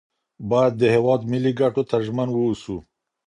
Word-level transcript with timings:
باید 0.49 0.73
د 0.77 0.83
هیواد 0.95 1.21
ملي 1.31 1.51
ګټو 1.61 1.83
ته 1.89 1.97
ژمن 2.05 2.29
اوسو. 2.33 2.77